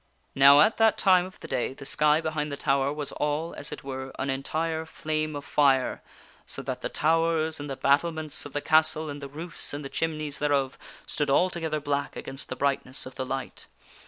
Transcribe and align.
Now 0.33 0.61
at 0.61 0.77
that 0.77 0.97
time 0.97 1.25
of 1.27 1.39
the 1.41 1.47
day 1.47 1.75
the 1.75 1.85
sky 1.85 2.21
behind 2.21 2.51
the 2.51 2.57
tower 2.57 2.91
was 2.91 3.11
all, 3.11 3.53
as 3.53 3.71
it 3.71 3.83
were, 3.83 4.11
an 4.17 4.31
entire 4.31 4.83
flame 4.83 5.35
of 5.35 5.45
fire, 5.45 6.01
so 6.47 6.63
that 6.63 6.81
the 6.81 6.89
towers 6.89 7.59
and 7.59 7.69
the 7.69 7.75
bat 7.75 8.01
tlements 8.01 8.43
of 8.43 8.53
the 8.53 8.61
castle 8.61 9.11
and 9.11 9.21
the 9.21 9.29
roofs 9.29 9.75
and 9.75 9.85
the 9.85 9.89
chimneys 9.89 10.39
thereof 10.39 10.75
stood 11.05 11.29
alto 11.29 11.59
gether 11.59 11.79
black 11.79 12.15
against 12.15 12.49
the 12.49 12.55
brightness 12.55 13.05
of 13.05 13.13
the 13.13 13.27
light. 13.27 13.67